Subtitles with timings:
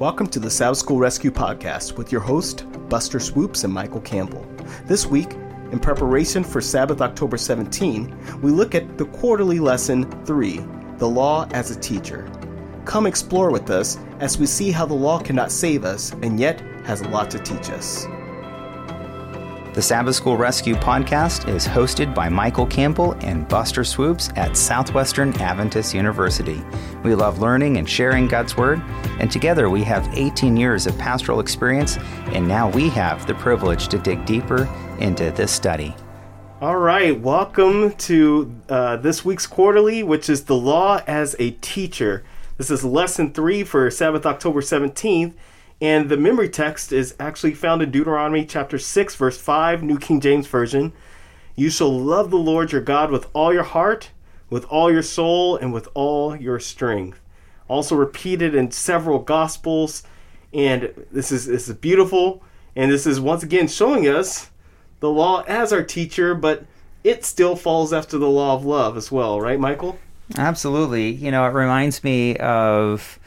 [0.00, 4.46] Welcome to the Sabbath School Rescue Podcast with your host, Buster Swoopes and Michael Campbell.
[4.86, 5.34] This week,
[5.72, 10.64] in preparation for Sabbath October 17, we look at the quarterly lesson 3
[10.96, 12.32] The Law as a Teacher.
[12.86, 16.62] Come explore with us as we see how the law cannot save us and yet
[16.86, 18.06] has a lot to teach us.
[19.72, 25.32] The Sabbath School Rescue podcast is hosted by Michael Campbell and Buster Swoopes at Southwestern
[25.34, 26.60] Adventist University.
[27.04, 28.82] We love learning and sharing God's Word,
[29.20, 31.98] and together we have 18 years of pastoral experience,
[32.32, 34.68] and now we have the privilege to dig deeper
[34.98, 35.94] into this study.
[36.60, 42.24] All right, welcome to uh, this week's quarterly, which is the law as a teacher.
[42.56, 45.34] This is lesson three for Sabbath October 17th.
[45.80, 50.20] And the memory text is actually found in Deuteronomy chapter 6, verse 5, New King
[50.20, 50.92] James Version.
[51.56, 54.10] You shall love the Lord your God with all your heart,
[54.50, 57.20] with all your soul, and with all your strength.
[57.66, 60.02] Also repeated in several gospels.
[60.52, 62.42] And this is this is beautiful.
[62.76, 64.50] And this is once again showing us
[65.00, 66.66] the law as our teacher, but
[67.04, 69.98] it still falls after the law of love as well, right, Michael?
[70.36, 71.10] Absolutely.
[71.10, 73.18] You know, it reminds me of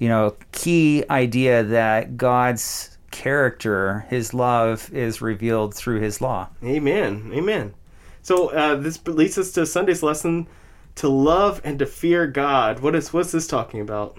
[0.00, 6.48] you know, key idea that God's character, his love, is revealed through his law.
[6.64, 7.30] Amen.
[7.32, 7.74] Amen.
[8.22, 10.48] So uh, this leads us to Sunday's lesson
[10.96, 12.80] to love and to fear God.
[12.80, 14.16] What is what's this talking about?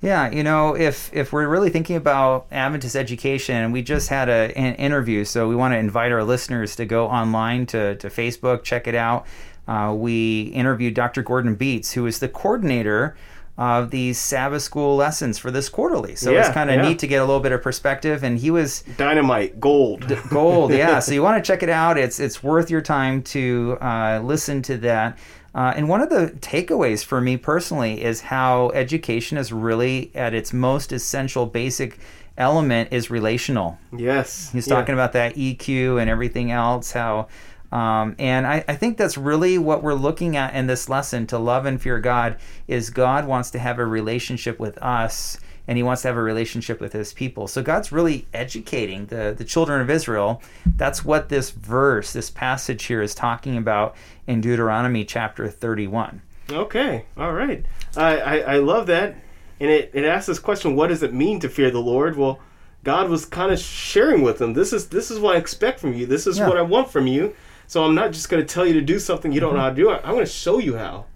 [0.00, 4.56] Yeah, you know, if if we're really thinking about Adventist education, we just had a,
[4.56, 8.62] an interview, so we want to invite our listeners to go online to, to Facebook,
[8.62, 9.26] check it out.
[9.66, 11.22] Uh, we interviewed Dr.
[11.22, 13.16] Gordon Bietz, who is the coordinator
[13.56, 16.16] of these Sabbath school lessons for this quarterly.
[16.16, 16.88] So yeah, it's kind of yeah.
[16.88, 18.24] neat to get a little bit of perspective.
[18.24, 20.72] And he was dynamite, gold, d- gold.
[20.72, 20.98] Yeah.
[20.98, 21.96] so you want to check it out.
[21.96, 25.18] It's it's worth your time to uh, listen to that.
[25.54, 30.34] Uh, and one of the takeaways for me personally is how education is really at
[30.34, 31.98] its most essential, basic
[32.36, 33.78] element is relational.
[33.96, 34.50] Yes.
[34.50, 34.74] He's yeah.
[34.74, 36.90] talking about that EQ and everything else.
[36.90, 37.28] How
[37.74, 41.38] um, and I, I, think that's really what we're looking at in this lesson to
[41.38, 42.36] love and fear God
[42.68, 46.22] is God wants to have a relationship with us and he wants to have a
[46.22, 47.48] relationship with his people.
[47.48, 50.40] So God's really educating the, the children of Israel.
[50.76, 53.96] That's what this verse, this passage here is talking about
[54.28, 56.22] in Deuteronomy chapter 31.
[56.52, 57.66] Okay, all right.
[57.96, 59.16] I, I, I love that.
[59.58, 62.16] And it, it asks this question, what does it mean to fear the Lord?
[62.16, 62.38] Well,
[62.84, 64.52] God was kind of sharing with them.
[64.52, 66.04] This is this is what I expect from you.
[66.04, 66.46] This is yeah.
[66.46, 67.34] what I want from you.
[67.66, 69.64] So I'm not just going to tell you to do something you don't know mm-hmm.
[69.64, 70.06] how to do.
[70.06, 71.06] I'm going to show you how.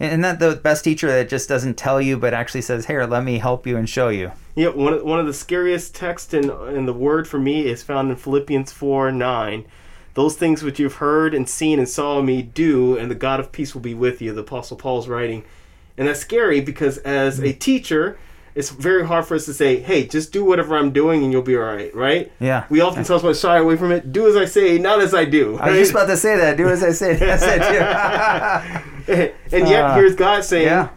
[0.00, 3.22] And that the best teacher that just doesn't tell you, but actually says, "Here, let
[3.22, 6.50] me help you and show you." Yeah, one of, one of the scariest texts in
[6.50, 9.64] in the Word for me is found in Philippians four nine.
[10.14, 13.52] Those things which you've heard and seen and saw me do, and the God of
[13.52, 14.32] peace will be with you.
[14.32, 15.44] The Apostle Paul's writing,
[15.96, 18.18] and that's scary because as a teacher,
[18.54, 21.42] it's very hard for us to say, "Hey, just do whatever I'm doing and you'll
[21.42, 22.32] be all right." Right?
[22.40, 22.64] Yeah.
[22.70, 24.12] We often tell us to shy away from it.
[24.12, 25.56] Do as I say, not as I do.
[25.56, 25.68] Right?
[25.68, 26.56] I was just about to say that.
[26.56, 27.14] Do as I say.
[27.16, 27.62] That's it
[29.52, 30.90] and yet, uh, here's God saying, yeah.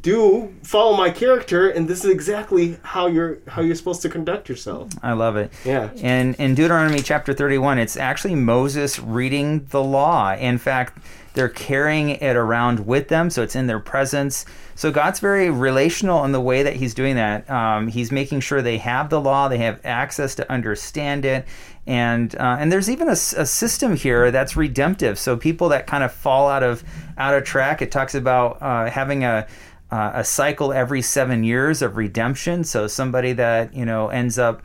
[0.00, 4.48] "Do follow my character," and this is exactly how you're how you're supposed to conduct
[4.48, 4.90] yourself.
[5.02, 5.52] I love it.
[5.64, 5.90] Yeah.
[6.02, 10.34] And in Deuteronomy chapter 31, it's actually Moses reading the law.
[10.34, 10.98] In fact
[11.34, 14.46] they're carrying it around with them, so it's in their presence.
[14.76, 17.48] So God's very relational in the way that He's doing that.
[17.50, 21.44] Um, he's making sure they have the law, they have access to understand it,
[21.86, 25.18] and uh, and there's even a, a, system here that's redemptive.
[25.18, 26.82] So people that kind of fall out of
[27.18, 29.46] out of track, it talks about uh, having a
[29.90, 32.64] uh, a cycle every seven years of redemption.
[32.64, 34.62] So somebody that you know ends up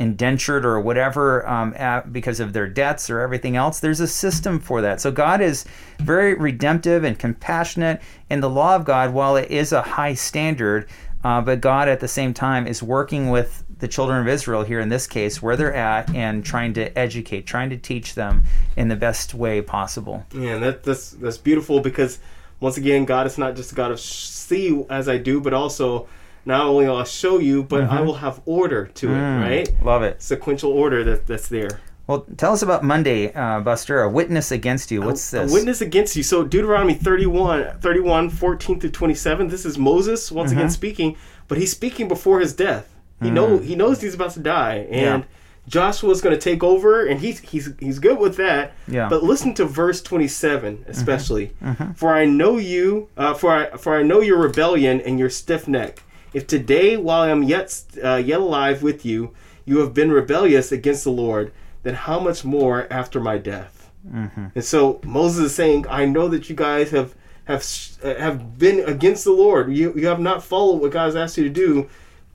[0.00, 3.80] indentured or whatever um, at, because of their debts or everything else.
[3.80, 4.98] There's a system for that.
[5.00, 5.66] So God is
[5.98, 8.00] very redemptive and compassionate.
[8.30, 10.88] And the law of God, while it is a high standard,
[11.24, 14.80] uh, but God at the same time is working with the children of Israel here
[14.80, 18.44] in this case, where they're at, and trying to educate, trying to teach them
[18.76, 20.24] in the best way possible.
[20.32, 22.18] Yeah, and that, that's that's beautiful because
[22.60, 26.08] once again, God is not just a God of see as I do, but also
[26.44, 27.92] not only will I show you, but mm-hmm.
[27.92, 29.84] I will have order to mm, it, right?
[29.84, 30.22] Love it.
[30.22, 31.80] Sequential order that, that's there.
[32.10, 34.02] Well, tell us about Monday, uh, Buster.
[34.02, 35.00] A witness against you.
[35.00, 35.48] What's this?
[35.48, 36.24] A witness against you.
[36.24, 39.46] So Deuteronomy 31, 31, 14 through 27.
[39.46, 40.58] This is Moses once mm-hmm.
[40.58, 41.16] again speaking,
[41.46, 42.92] but he's speaking before his death.
[43.22, 43.34] He mm.
[43.34, 45.28] know he knows he's about to die, and yeah.
[45.68, 48.72] Joshua's going to take over, and he's he's he's good with that.
[48.88, 49.08] Yeah.
[49.08, 51.52] But listen to verse 27, especially.
[51.62, 51.66] Mm-hmm.
[51.68, 51.92] Mm-hmm.
[51.92, 55.68] For I know you, uh, for I for I know your rebellion and your stiff
[55.68, 56.02] neck.
[56.34, 59.32] If today, while I am yet uh, yet alive with you,
[59.64, 63.90] you have been rebellious against the Lord, then how much more after my death?
[64.08, 64.46] Mm-hmm.
[64.54, 67.66] And so Moses is saying, I know that you guys have have
[68.02, 69.72] uh, have been against the Lord.
[69.72, 71.88] You you have not followed what God has asked you to do.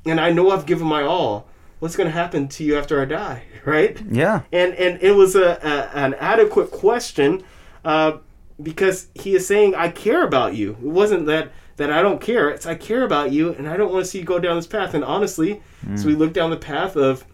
[0.06, 1.48] and I know I've given my all.
[1.80, 4.00] What's going to happen to you after I die, right?
[4.10, 4.42] Yeah.
[4.52, 7.44] And and it was a, a an adequate question
[7.84, 8.18] uh,
[8.62, 10.72] because he is saying I care about you.
[10.72, 12.50] It wasn't that that I don't care.
[12.50, 14.68] It's I care about you, and I don't want to see you go down this
[14.68, 14.94] path.
[14.94, 15.62] And honestly,
[15.96, 17.26] so we look down the path of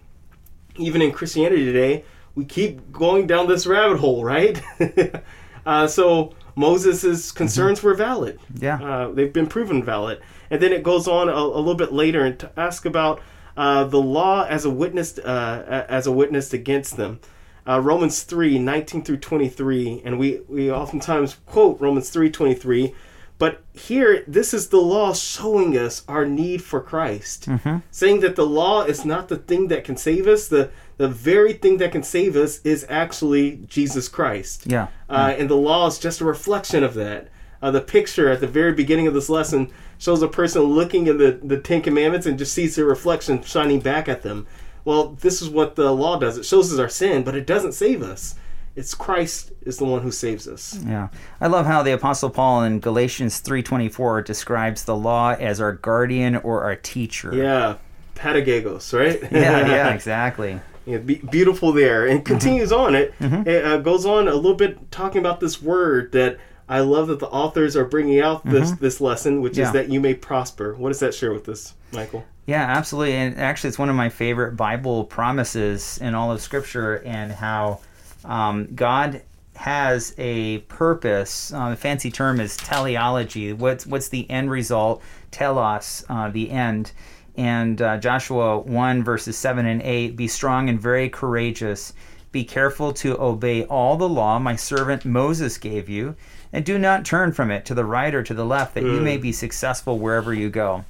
[0.81, 2.03] even in Christianity today,
[2.35, 4.61] we keep going down this rabbit hole, right?
[5.65, 8.39] uh, so Moses' concerns were valid.
[8.55, 8.81] Yeah.
[8.81, 10.21] Uh, they've been proven valid.
[10.49, 13.21] And then it goes on a, a little bit later and to ask about
[13.57, 17.19] uh, the law as a witness uh, as a witness against them.
[17.67, 22.95] Uh, Romans 3, 19 through 23, and we, we oftentimes quote Romans 3, 23,
[23.41, 27.47] but here, this is the law showing us our need for Christ.
[27.89, 31.53] Saying that the law is not the thing that can save us, the, the very
[31.53, 34.67] thing that can save us is actually Jesus Christ.
[34.67, 34.89] Yeah.
[35.09, 37.29] Uh, and the law is just a reflection of that.
[37.63, 41.17] Uh, the picture at the very beginning of this lesson shows a person looking at
[41.17, 44.45] the, the Ten Commandments and just sees their reflection shining back at them.
[44.85, 46.37] Well, this is what the law does.
[46.37, 48.35] It shows us our sin, but it doesn't save us.
[48.75, 50.79] It's Christ is the one who saves us.
[50.85, 51.09] Yeah.
[51.41, 56.37] I love how the apostle Paul in Galatians 3:24 describes the law as our guardian
[56.37, 57.33] or our teacher.
[57.35, 57.75] Yeah,
[58.15, 59.21] pedagogos, right?
[59.31, 60.59] Yeah, yeah, exactly.
[60.85, 62.27] Yeah, be- beautiful there, and mm-hmm.
[62.27, 62.95] continues on.
[62.95, 63.47] It mm-hmm.
[63.47, 66.37] it uh, goes on a little bit talking about this word that
[66.69, 68.83] I love that the authors are bringing out this mm-hmm.
[68.83, 69.67] this lesson, which Yeah.
[69.67, 70.75] is that you may prosper.
[70.75, 72.23] What does that share with us, Michael?
[72.47, 73.13] Yeah, absolutely.
[73.13, 77.81] And actually, it's one of my favorite Bible promises in all of Scripture, and how
[78.25, 79.21] um, God
[79.55, 81.53] has a purpose.
[81.53, 83.53] Uh, the fancy term is teleology.
[83.53, 85.01] What's what's the end result?
[85.29, 86.91] Telos, uh, the end.
[87.37, 91.93] And uh, Joshua one verses seven and eight: Be strong and very courageous.
[92.31, 96.15] Be careful to obey all the law my servant Moses gave you,
[96.53, 99.01] and do not turn from it to the right or to the left, that you
[99.01, 100.85] may be successful wherever you go.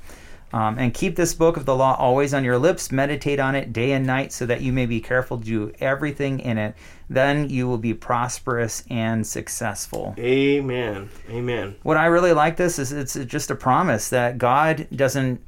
[0.54, 2.92] Um, and keep this book of the law always on your lips.
[2.92, 6.40] Meditate on it day and night, so that you may be careful to do everything
[6.40, 6.76] in it.
[7.10, 10.16] Then you will be prosperous and successful.
[10.18, 11.10] Amen.
[11.30, 11.76] Amen.
[11.84, 15.42] What I really like this is it's just a promise that God doesn't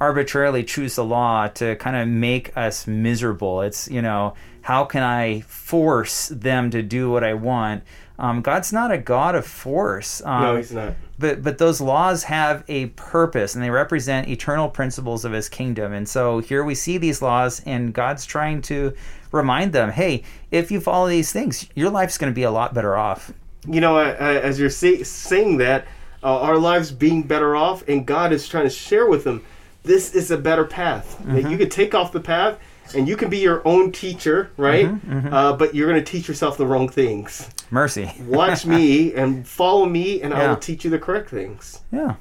[0.00, 3.60] arbitrarily choose the law to kind of make us miserable.
[3.60, 7.82] It's, you know, how can I force them to do what I want?
[8.20, 10.22] Um, God's not a God of force.
[10.24, 10.94] Um, No, he's not.
[11.18, 15.92] but but those laws have a purpose and they represent eternal principles of his kingdom
[15.92, 18.92] and so here we see these laws and god's trying to
[19.32, 22.72] remind them hey if you follow these things your life's going to be a lot
[22.74, 23.32] better off
[23.66, 25.84] You know, as you're say, saying that,
[26.22, 29.44] uh, our lives being better off, and God is trying to share with them,
[29.82, 31.18] this is a better path.
[31.26, 32.58] That you could take off the path,
[32.94, 34.86] and you can be your own teacher, right?
[35.32, 37.48] Uh, but you're going to teach yourself the wrong things.
[37.70, 41.80] mercy Watch me and follow me, and I will teach you the correct things.
[41.92, 42.16] Yeah.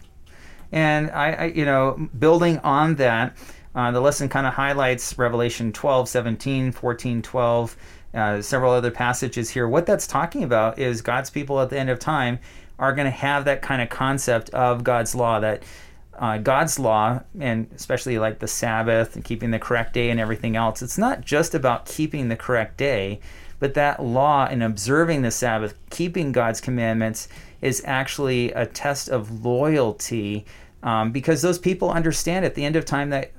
[0.71, 3.36] And I, I you know, building on that,
[3.75, 7.77] uh, the lesson kind of highlights Revelation 12, 17, 14, 12,
[8.13, 9.68] uh, several other passages here.
[9.68, 12.39] What that's talking about is God's people at the end of time
[12.80, 15.63] are going to have that kind of concept of God's law that
[16.19, 20.57] uh, God's law, and especially like the Sabbath and keeping the correct day and everything
[20.57, 23.21] else, it's not just about keeping the correct day,
[23.60, 27.30] but that law and observing the Sabbath, keeping God's commandments,
[27.62, 30.45] is actually a test of loyalty
[30.83, 33.31] um, because those people understand at the end of time that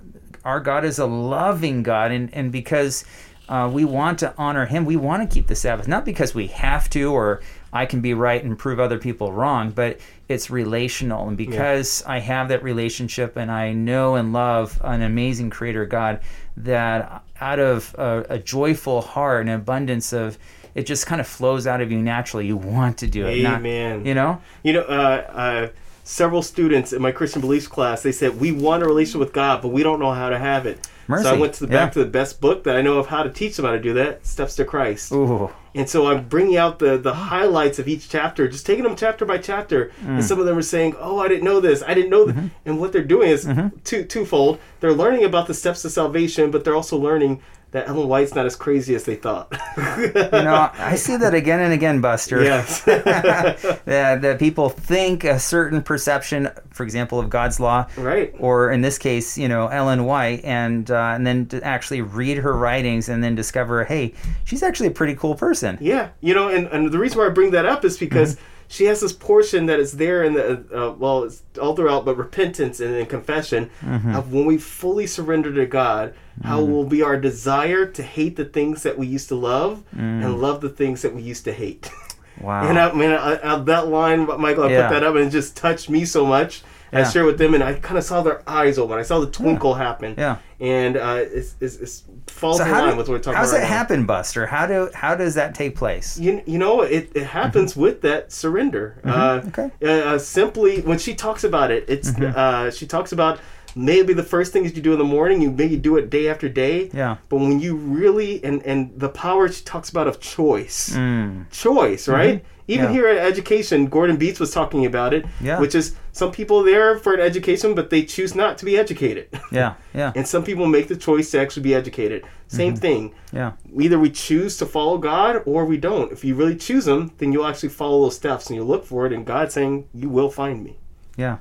[0.45, 3.05] our God is a loving God, and, and because
[3.51, 6.47] uh, we want to honor Him, we want to keep the Sabbath, not because we
[6.49, 11.29] have to or I can be right and prove other people wrong, but it's relational.
[11.29, 16.21] And because I have that relationship and I know and love an amazing Creator God,
[16.57, 20.37] that out of a, a joyful heart and abundance of
[20.75, 22.47] it just kind of flows out of you naturally.
[22.47, 23.43] You want to do it.
[23.43, 24.05] not- Amen.
[24.05, 24.41] you know?
[24.63, 25.69] You know, uh, uh,
[26.11, 29.63] several students in my Christian beliefs class, they said we want a relationship with God,
[29.63, 30.89] but we don't know how to have it.
[31.07, 31.25] Mercy.
[31.25, 31.85] So I went to the Yeah.
[31.85, 33.81] back to the best book that I know of how to teach them how to
[33.81, 35.13] do that, Steps to Christ.
[35.13, 35.51] Ooh.
[35.75, 39.25] And so I'm bringing out the the highlights of each chapter, just taking them chapter
[39.25, 39.93] by chapter.
[40.05, 40.09] Mm.
[40.17, 41.83] And some of them are saying, "Oh, I didn't know this.
[41.87, 42.41] I didn't know Mm-hmm.
[42.41, 43.49] that." And what they're doing is
[43.85, 44.59] two twofold.
[44.81, 47.41] They're learning about the steps to salvation, but they're also learning
[47.73, 49.53] that Ellen White's not as crazy as they thought.
[50.01, 52.43] You know, I see that again and again, Buster.
[52.43, 52.83] yes.
[52.85, 58.35] that, that people think a certain perception, for example, of God's law, right.
[58.39, 62.39] or in this case, you know, Ellen White, and uh, and then to actually read
[62.39, 65.77] her writings and then discover, hey, she's actually a pretty cool person.
[65.81, 68.37] Yeah, you know, and, and the reason why I bring that up is because
[68.71, 72.17] she has this portion that is there in the uh, well, it's all throughout, but
[72.17, 74.15] repentance and then confession mm-hmm.
[74.15, 76.71] of when we fully surrender to God, how mm-hmm.
[76.71, 80.41] will be our desire to hate the things that we used to love and mm.
[80.41, 81.91] love the things that we used to hate.
[82.41, 82.67] Wow.
[82.67, 84.89] and I mean, I, I, that line, Michael, I Yeah.
[84.89, 86.63] put that up and it just touched me so much.
[86.93, 87.11] And I Yeah.
[87.11, 88.99] shared with them, and I kind of saw their eyes open.
[88.99, 90.15] I saw the twinkle happen.
[90.19, 90.37] Yeah.
[90.61, 93.43] And uh, it's, it's, it's falls So in line do, with what we're talking how
[93.43, 93.59] does about.
[93.59, 93.77] that right now.
[93.79, 94.47] happen, Buster?
[94.47, 96.19] How do how does that take place?
[96.19, 99.01] You, you know it, it happens with that surrender.
[99.05, 99.49] Uh, Mm-hmm.
[99.49, 99.71] Okay.
[99.81, 100.09] Mm-hmm.
[100.09, 103.39] uh, simply when she talks about it, it's uh, she talks about
[103.75, 106.49] maybe the first things you do in the morning, you maybe do it day after
[106.49, 106.91] day.
[106.93, 107.17] Yeah.
[107.29, 111.51] But when you really and and the power she talks about of choice, Mm.
[111.51, 112.45] choice, right?
[112.69, 112.93] Even Yeah.
[112.93, 115.59] here at education, Gordon Bietz was talking about it, Yeah.
[115.59, 119.27] which is some people there for an education, but they choose not to be educated.
[119.51, 122.23] Yeah, yeah, and some people make the choice to actually be educated.
[122.47, 122.81] Same Mm-hmm.
[122.81, 126.13] thing yeah, either we choose to follow God or we don't.
[126.13, 129.05] If you really choose Him, then you'll actually follow those steps and you'll look for
[129.07, 129.13] it.
[129.13, 130.77] And God's saying, "You will find me."
[131.17, 131.39] yeah.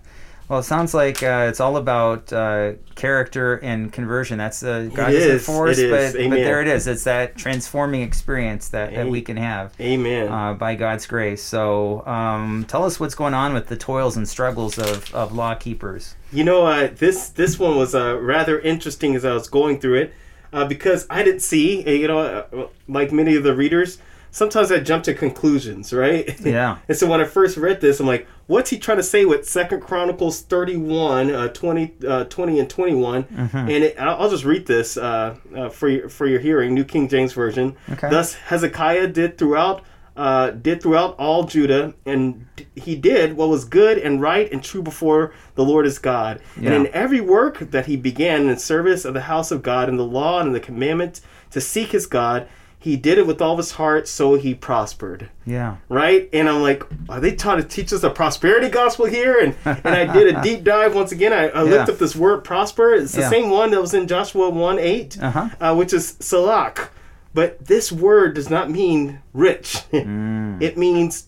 [0.50, 4.40] Well, it sounds like uh, it's all about uh, character and conversion.
[4.40, 6.14] That's uh, God It isn't is, force, it is.
[6.14, 6.88] but, but there it is.
[6.88, 10.28] It's that transforming experience that, that we can have Amen.
[10.28, 11.44] uh, by God's grace.
[11.44, 15.54] So, um, tell us what's going on with the toils and struggles of, of law
[15.54, 16.16] keepers.
[16.34, 20.00] you know, uh, this this one was uh, rather interesting as I was going through
[20.02, 20.14] it
[20.52, 21.88] uh, because I didn't see.
[21.88, 24.00] You know, like many of the readers,
[24.32, 26.40] sometimes I jump to conclusions, right?
[26.42, 26.78] Yeah.
[26.88, 29.48] and so when I first read this, I'm like, what's he trying to say with
[29.48, 33.24] Second Chronicles 31, uh, 20, uh, 20 and 21?
[33.24, 33.58] Mm-hmm.
[33.58, 36.86] And it, I'll, I'll just read this uh, uh, for your, for your hearing, New
[36.86, 37.76] King James Version.
[37.90, 38.10] Okay.
[38.10, 39.84] Thus Hezekiah did throughout
[40.20, 44.62] uh, did throughout all Judah, and d- he did what was good and right and
[44.62, 46.42] true before the Lord his God.
[46.60, 46.74] Yeah.
[46.74, 49.98] And in every work that he began in service of the house of God, and
[49.98, 51.22] the law and the commandment
[51.52, 52.50] to seek his God,
[52.82, 55.76] he did it with all his heart, so he prospered Yeah.
[55.90, 56.30] right?
[56.32, 59.38] And I'm like, are they trying to teach us a prosperity gospel here?
[59.38, 61.34] And and I did a deep dive once again.
[61.34, 62.94] I, I looked up this word prosper.
[62.94, 63.30] It's the Yeah.
[63.30, 65.50] same one that was in Joshua 1 8, Uh-huh.
[65.60, 66.92] uh, which is salak.
[67.34, 70.62] But this word does not mean rich, Mm.
[70.62, 71.28] it means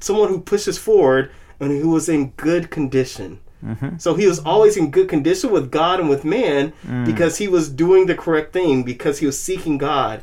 [0.00, 3.40] someone who pushes forward and who was in good condition.
[3.64, 3.96] Mm-hmm.
[3.98, 7.04] So he was always in good condition with God and with man Mm.
[7.06, 10.22] because he was doing the correct thing, because he was seeking God.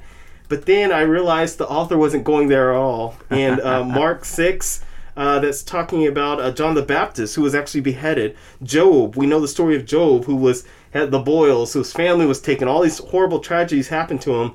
[0.53, 3.15] But then I realized the author wasn't going there at all.
[3.31, 4.85] And uh, Mark 6,
[5.17, 8.37] uh, that's talking about uh, John the Baptist, who was actually beheaded.
[8.61, 12.39] Job, we know the story of Job, who was had the boils, whose family was
[12.39, 12.67] taken.
[12.67, 14.53] All these horrible tragedies happened to him.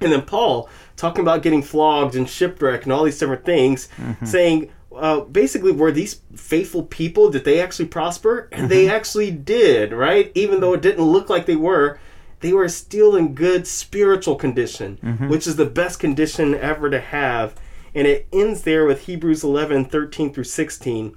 [0.00, 3.88] And then Paul talking about getting flogged and shipwrecked and all these different things,
[4.22, 7.30] saying uh, basically, were these faithful people?
[7.30, 8.48] Did they actually prosper?
[8.52, 10.30] And they actually did, right?
[10.36, 11.98] Even though it didn't look like they were,
[12.46, 14.98] they were still in good spiritual condition,
[15.28, 17.56] which is the best condition ever to have.
[17.92, 21.16] And it ends there with Hebrews 11 13 through 16,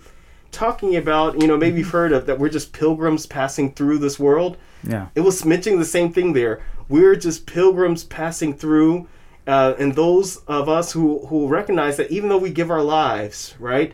[0.51, 4.17] talking about, you know, maybe you've heard of that we're just pilgrims passing through this
[4.17, 5.07] world Yeah.
[5.13, 6.61] it was mentioning the same thing there.
[6.87, 9.07] We're just pilgrims passing through,
[9.45, 13.53] uh, and those of us who who recognize that even though we give our lives,
[13.59, 13.93] right,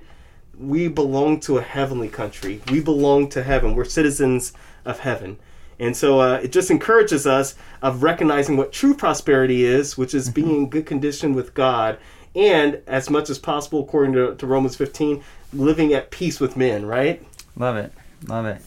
[0.58, 2.62] we belong to a heavenly country.
[2.72, 3.76] We belong to heaven.
[3.76, 4.54] We're citizens
[4.86, 5.38] of heaven.
[5.80, 10.30] And so uh, it just encourages us of recognizing what true prosperity is, which is
[10.30, 11.98] being in good condition with God,
[12.36, 16.86] and as much as possible, according to, to Romans 15, living at peace with men,
[16.86, 17.24] right?
[17.58, 17.94] Love it.
[18.28, 18.62] Love it.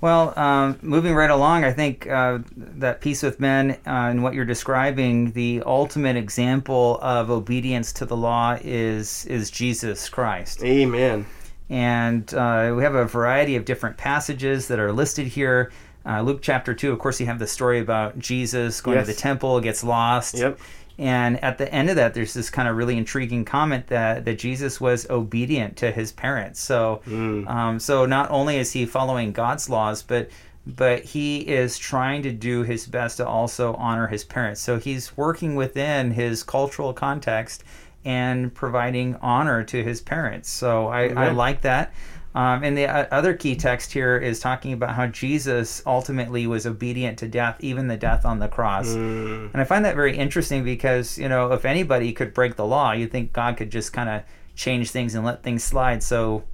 [0.00, 4.34] Well, um, moving right along, I think uh, that peace with men uh, and what
[4.34, 10.62] you're describing, the ultimate example of obedience to the law is is Jesus Christ.
[10.62, 11.26] Amen.
[11.70, 15.70] And uh, we have a variety of different passages that are listed here.
[16.08, 19.12] Uh, Luke chapter 2, of course, you have the story about Jesus going to the
[19.12, 20.36] temple, gets lost.
[20.38, 20.58] Yep.
[20.96, 24.38] And at the end of that, there's this kind of really intriguing comment that, that
[24.38, 26.60] Jesus was obedient to his parents.
[26.60, 27.02] So,
[27.46, 30.30] um, so not only is he following God's laws, but
[30.66, 34.60] but he is trying to do his best to also honor his parents.
[34.60, 37.64] So he's working within his cultural context
[38.04, 40.50] and providing honor to his parents.
[40.50, 41.94] So I, I like that.
[42.34, 46.66] Um, and the uh, other key text here is talking about how Jesus ultimately was
[46.66, 48.88] obedient to death, even the death on the cross.
[48.88, 49.52] Mm.
[49.52, 52.92] And I find that very interesting because, you know, if anybody could break the law,
[52.92, 54.22] you'd think God could just kind of
[54.54, 56.44] change things and let things slide so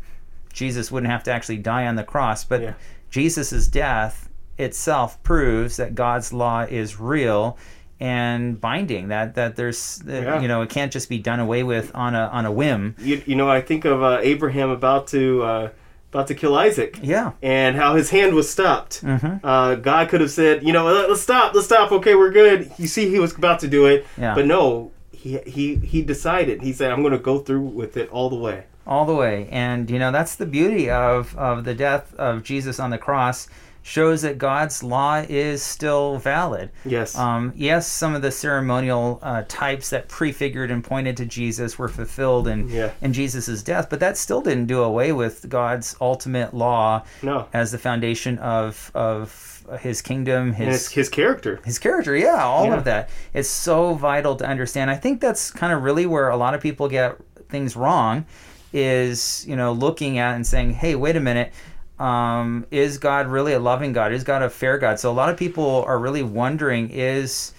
[0.52, 2.44] Jesus wouldn't have to actually die on the cross.
[2.44, 2.74] But Yeah.
[3.10, 4.28] Jesus' death
[4.58, 7.58] itself proves that God's law is real
[8.00, 10.40] and binding that that there's Yeah.
[10.40, 13.22] you know it can't just be done away with on a on a whim you,
[13.26, 15.68] you know, I think of uh, Abraham about to uh,
[16.12, 19.02] about to kill Isaac, yeah and how his hand was stopped.
[19.04, 19.40] Mhm.
[19.42, 21.90] Uh, God could have said, you know, "Let- let's stop, let's stop.
[21.92, 22.70] Okay, we're good.
[22.78, 24.34] You see, he was about to do it, Yeah.
[24.34, 26.62] but no, he he he decided.
[26.62, 28.64] He said, I'm going to go through with it all the way.
[28.86, 32.78] all the way and you know that's the beauty of of the death of jesus
[32.78, 33.48] on the cross
[33.86, 36.70] shows that God's law is still valid.
[36.86, 37.14] Yes.
[37.18, 41.88] Um, yes, some of the ceremonial uh, types that prefigured and pointed to Jesus were
[41.90, 42.92] fulfilled in Yeah.
[43.02, 47.46] in Jesus' death, but that still didn't do away with God's ultimate law No.
[47.52, 49.50] as the foundation of of
[49.80, 51.60] His kingdom, His his character.
[51.64, 52.16] his character.
[52.16, 52.76] Yeah, all Yeah.
[52.76, 53.10] of that.
[53.34, 54.90] It's so vital to understand.
[54.90, 57.16] I think that's kind of really where a lot of people get
[57.50, 58.24] things wrong.
[58.72, 61.52] Is you know looking at and saying, hey, wait a minute.
[61.98, 64.12] Um, is God really a loving God?
[64.12, 64.98] Is God a fair God?
[64.98, 67.52] So a lot of people are really wondering: Is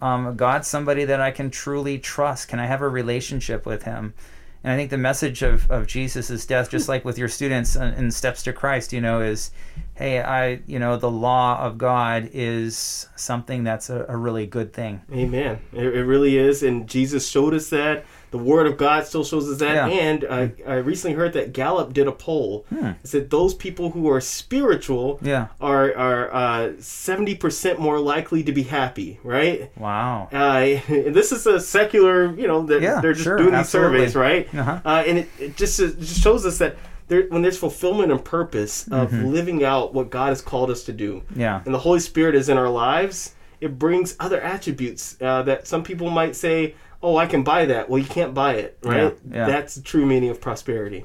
[0.00, 2.48] um, God somebody that I can truly trust?
[2.48, 4.14] Can I have a relationship with Him?
[4.62, 8.10] And I think the message of, of Jesus' death, just like with your students in
[8.10, 9.52] Steps to Christ, you know, is,
[9.94, 14.74] hey, I, you know, the law of God is something that's a, a really good
[14.74, 15.00] thing.
[15.10, 15.60] Amen.
[15.72, 18.04] It, it really is, and Jesus showed us that.
[18.30, 19.74] The Word of God still shows us that.
[19.74, 19.86] Yeah.
[19.88, 22.64] And I, I recently heard that Gallup did a poll.
[22.70, 25.48] It said those people who are spiritual Yeah.
[25.60, 29.18] are are seventy percent more likely to be happy.
[29.24, 29.70] Right.
[29.76, 30.28] Wow.
[30.32, 33.98] Uh, this is a secular, you know, that Yeah, they're just sure, doing these absolutely.
[34.10, 34.54] surveys, right?
[34.54, 34.80] Uh-huh.
[34.84, 36.76] Uh, and it, it just it just shows us that
[37.08, 39.26] there, when there's fulfillment and purpose of Mm-hmm.
[39.26, 41.62] living out what God has called us to do, Yeah.
[41.64, 45.82] and the Holy Spirit is in our lives, it brings other attributes uh, that some
[45.82, 49.14] people might say, "Oh, I can buy that." Well, you can't buy it, right?
[49.30, 49.46] Yeah, yeah.
[49.46, 51.04] That's the true meaning of prosperity.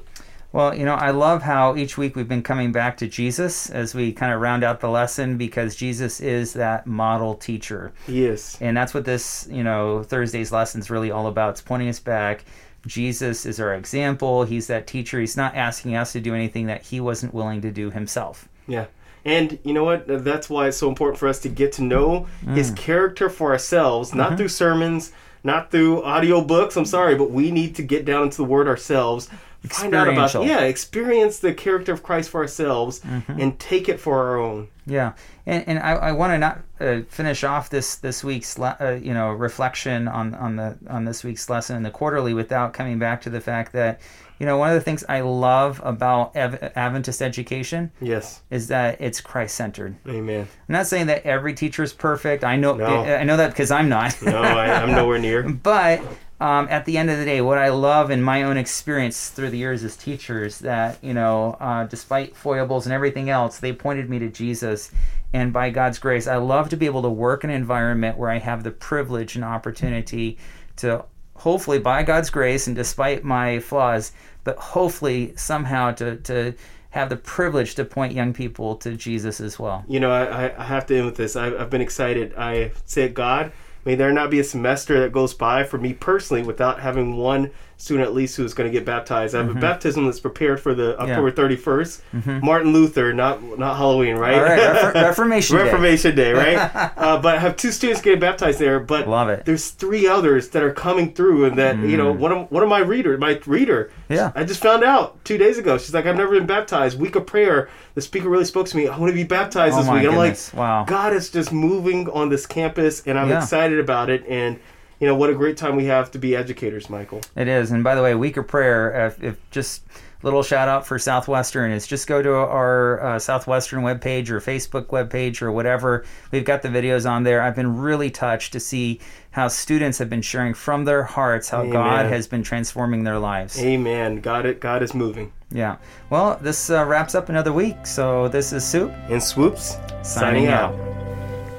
[0.52, 3.94] Well, you know, I love how each week we've been coming back to Jesus as
[3.94, 7.92] we kind of round out the lesson because Jesus is that model teacher.
[8.08, 8.56] Yes.
[8.60, 11.50] And that's what this, you know, Thursday's lesson is really all about.
[11.50, 12.44] It's pointing us back.
[12.86, 14.44] Jesus is our example.
[14.44, 15.20] He's that teacher.
[15.20, 18.48] He's not asking us to do anything that he wasn't willing to do himself.
[18.66, 18.86] Yeah.
[19.26, 20.04] And you know what?
[20.06, 22.76] That's why it's so important for us to get to know his Mm.
[22.76, 24.36] character for ourselves, not Mm-hmm.
[24.36, 25.12] through sermons,
[25.46, 26.76] not through audiobooks.
[26.76, 29.30] I'm sorry, but we need to get down into the word ourselves.
[29.70, 33.40] Find out about yeah, experience the character of Christ for ourselves Mm-hmm.
[33.40, 34.68] and take it for our own.
[34.86, 35.12] Yeah,
[35.46, 39.12] and and I, I want to not uh, finish off this this week's uh, you
[39.14, 43.20] know reflection on on the on this week's lesson in the quarterly without coming back
[43.22, 44.00] to the fact that
[44.38, 48.42] you know one of the things I love about Av- Adventist education Yes.
[48.50, 49.96] is that it's Christ centered.
[50.06, 50.42] Amen.
[50.68, 52.44] I'm not saying that every teacher is perfect.
[52.44, 53.02] I know No.
[53.04, 54.16] I know that because I'm not.
[54.22, 55.42] No, I, I'm nowhere near.
[55.48, 56.00] But
[56.40, 59.50] um, at the end of the day, what I love in my own experience through
[59.50, 64.10] the years as teachers, that you know, uh, despite foibles and everything else, they pointed
[64.10, 64.90] me to Jesus,
[65.32, 68.30] and by God's grace, I love to be able to work in an environment where
[68.30, 70.38] I have the privilege and opportunity
[70.76, 74.12] to, hopefully, by God's grace and despite my flaws,
[74.44, 76.54] but hopefully somehow to to
[76.90, 79.84] have the privilege to point young people to Jesus as well.
[79.86, 81.36] You know, I, I- have to end with this.
[81.36, 82.32] I, I've been excited.
[82.38, 83.52] I said, God,
[83.86, 87.50] may there not be a semester that goes by for me personally without having one
[87.78, 89.34] student at least who is going to get baptized.
[89.34, 89.58] I have Mm-hmm.
[89.58, 92.42] a baptism that's prepared for the October 31st.
[92.42, 94.34] Martin Luther, not not Halloween, right?
[94.34, 95.62] All right, Refor- Reformation Day.
[95.64, 96.56] Reformation Day, right?
[96.96, 98.80] uh, but I have two students getting baptized there.
[98.80, 99.40] But Love it.
[99.40, 99.44] Mm.
[99.44, 102.68] there's three others that are coming through, and that you know, one of one of
[102.68, 104.32] my reader, my reader, Yeah.
[104.34, 105.76] I just found out two days ago.
[105.78, 106.98] She's like, I've never been baptized.
[106.98, 107.68] Week of prayer.
[107.94, 108.88] The speaker really spoke to me.
[108.88, 110.06] I want to be baptized Oh this week.
[110.06, 110.84] I'm like, Wow.
[110.86, 113.38] God is just moving on this campus, and I'm Yeah.
[113.42, 114.24] excited about it.
[114.28, 114.58] And
[115.00, 117.20] you know, what a great time we have to be educators, Michael.
[117.34, 117.70] It is.
[117.70, 119.82] And by the way, week of prayer, if, if just
[120.22, 124.86] little shout out for Southwestern is just go to our uh, Southwestern webpage or Facebook
[124.86, 126.04] webpage or whatever.
[126.32, 127.42] We've got the videos on there.
[127.42, 131.66] I've been really touched to see how students have been sharing from their hearts how
[131.66, 133.58] God has been transforming their lives.
[133.62, 134.20] Amen.
[134.20, 134.60] God, it.
[134.60, 135.32] God is moving.
[135.50, 135.76] Yeah.
[136.10, 137.86] Well, this uh, wraps up another week.
[137.86, 138.90] So this is Soup.
[139.08, 140.95] And Swoopes, Signing out.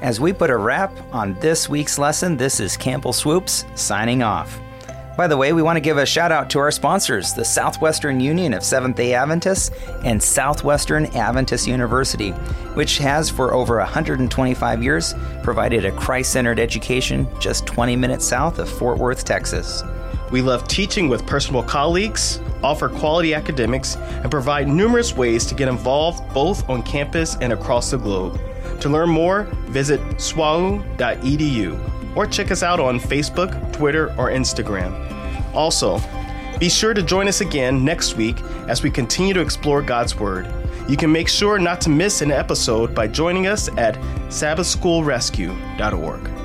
[0.00, 4.60] As we put a wrap on this week's lesson, this is Campbell Swoopes signing off.
[5.16, 8.20] By the way, we want to give a shout out to our sponsors, the Southwestern
[8.20, 9.72] Union of Seventh day Adventists
[10.04, 12.30] and Southwestern Adventist University,
[12.74, 18.60] which has for over 125 years provided a Christ centered education just 20 minutes south
[18.60, 19.82] of Fort Worth, Texas.
[20.30, 25.66] We love teaching with personal colleagues, offer quality academics, and provide numerous ways to get
[25.66, 28.40] involved both on campus and across the globe.
[28.80, 34.94] To learn more, visit swau.edu or check us out on Facebook, Twitter, or Instagram.
[35.54, 36.00] Also,
[36.58, 40.52] be sure to join us again next week as we continue to explore God's Word.
[40.88, 43.94] You can make sure not to miss an episode by joining us at
[44.28, 46.37] sabbathschoolrescue.org.